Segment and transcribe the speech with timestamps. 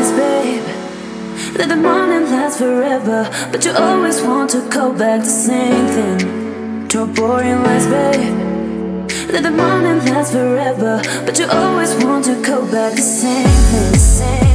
[0.00, 1.56] honest, babe.
[1.56, 6.90] That the morning lasts forever, but you always want to go back the same thing.
[6.90, 9.08] Your boring lies, babe.
[9.30, 13.94] That the morning lasts forever, but you always want to go back the same thing.
[13.94, 14.49] Same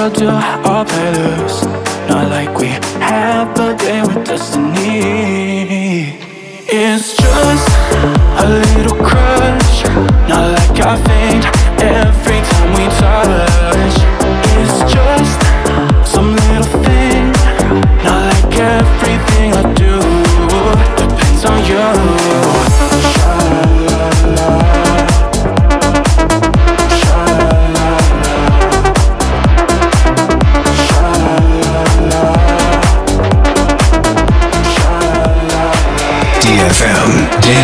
[0.00, 1.62] we'll do our betters.
[2.08, 2.68] Not like we
[3.04, 4.69] have, but they were destined.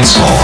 [0.07, 0.36] dance hall.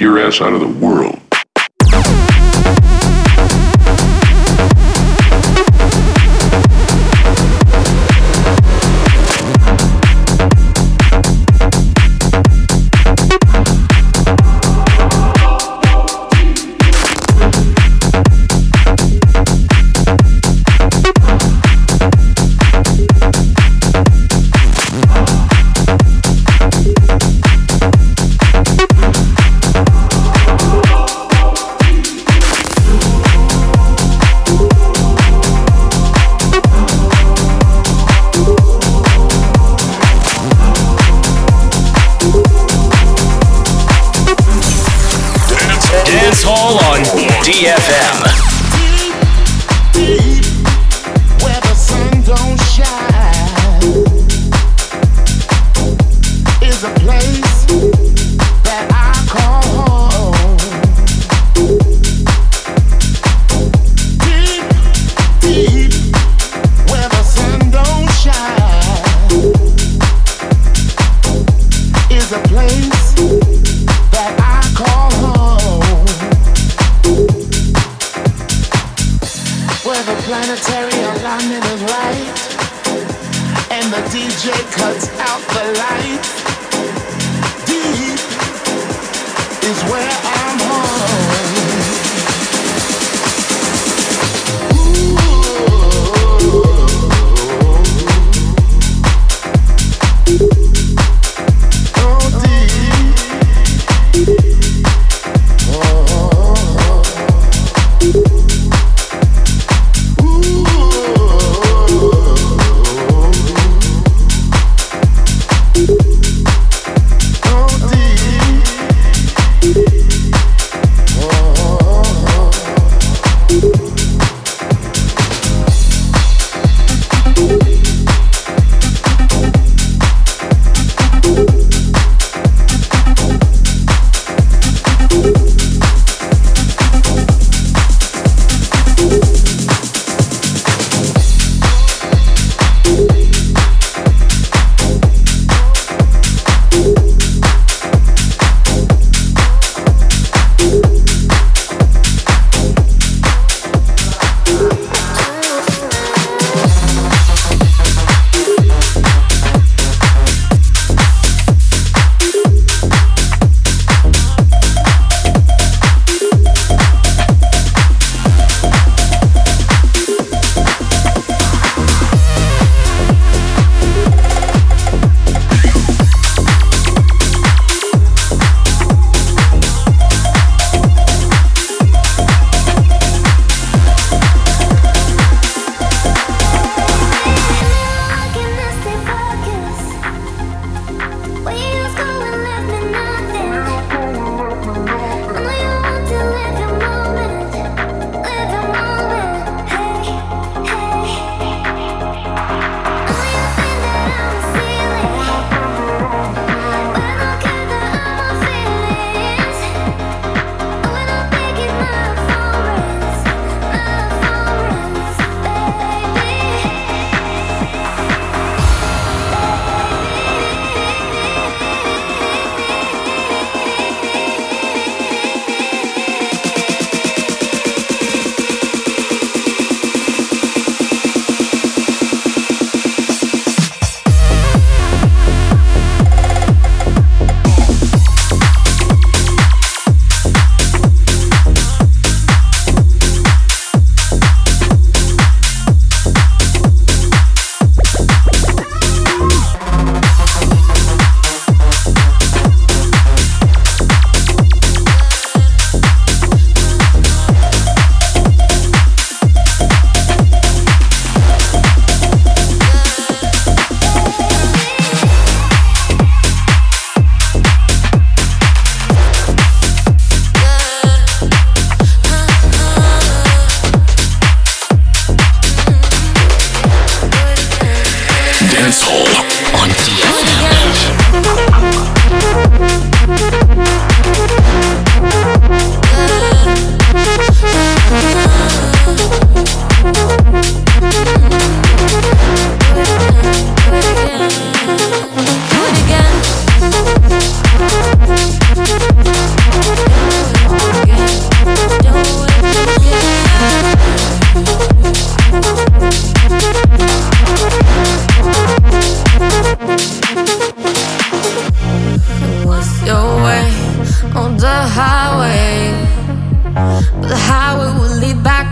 [0.00, 1.25] Your ass out of the world.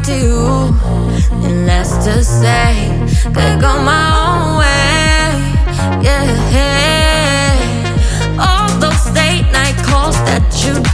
[0.05, 0.74] do.
[1.46, 2.90] And that's to say,
[3.24, 6.05] could go my own way.
[6.05, 7.44] Yeah.
[8.38, 10.93] All those late night calls that you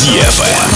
[0.00, 0.69] DFM.